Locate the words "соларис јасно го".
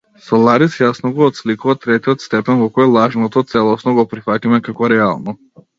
0.27-1.27